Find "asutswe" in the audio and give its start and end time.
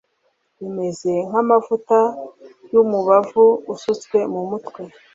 3.73-4.17